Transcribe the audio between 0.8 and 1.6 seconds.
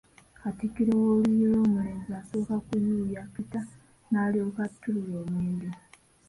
w’oluuyi